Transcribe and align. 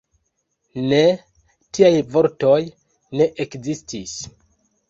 Ne, 0.85 1.01
tiaj 1.79 1.91
vortoj 2.15 2.57
ne 3.21 3.29
ekzistis! 3.47 4.19